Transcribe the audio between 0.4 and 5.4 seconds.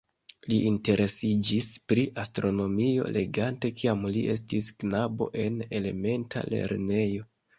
Li interesiĝis pri astronomio legante kiam li estis knabo